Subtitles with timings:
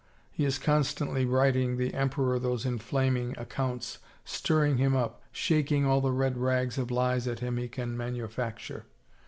[0.31, 6.11] He is constantly writing the emperor those inflaming accounts, stirring him up, shaking all the
[6.11, 8.87] red rags of lies at him he can manufacture.